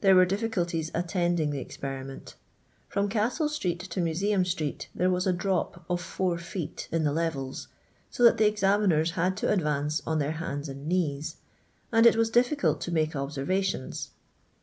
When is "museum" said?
4.00-4.46